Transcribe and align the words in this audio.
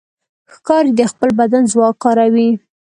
ښکاري 0.53 0.91
د 0.95 1.01
خپل 1.11 1.29
بدن 1.39 1.63
ځواک 1.71 1.95
کاروي. 2.03 2.49